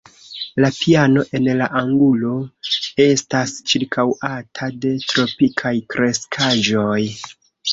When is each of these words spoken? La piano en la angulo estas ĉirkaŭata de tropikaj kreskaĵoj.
La 0.63 0.69
piano 0.75 1.25
en 1.39 1.49
la 1.59 1.67
angulo 1.81 2.31
estas 3.05 3.53
ĉirkaŭata 3.73 4.71
de 4.87 4.95
tropikaj 5.13 5.75
kreskaĵoj. 5.95 6.99